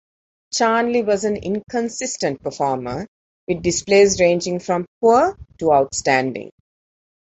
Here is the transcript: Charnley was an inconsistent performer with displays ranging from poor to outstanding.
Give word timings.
Charnley 0.51 1.05
was 1.05 1.25
an 1.25 1.35
inconsistent 1.35 2.41
performer 2.41 3.05
with 3.47 3.61
displays 3.61 4.19
ranging 4.19 4.57
from 4.59 4.87
poor 4.99 5.37
to 5.59 5.71
outstanding. 5.71 6.49